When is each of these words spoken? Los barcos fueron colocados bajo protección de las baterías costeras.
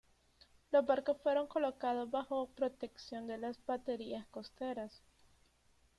Los 0.71 0.83
barcos 0.87 1.21
fueron 1.21 1.45
colocados 1.45 2.09
bajo 2.09 2.49
protección 2.55 3.27
de 3.27 3.37
las 3.37 3.63
baterías 3.67 4.25
costeras. 4.31 4.99